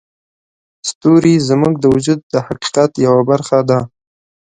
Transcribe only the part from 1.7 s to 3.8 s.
د وجود د حقیقت یوه برخه دي.